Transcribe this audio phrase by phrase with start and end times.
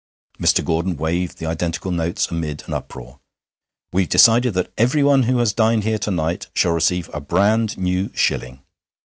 [0.39, 0.65] Mr.
[0.65, 3.19] Gordon waved the identical notes amid an uproar.
[3.93, 8.09] 'We've decided that everyone who has dined here to night shall receive a brand new
[8.15, 8.61] shilling.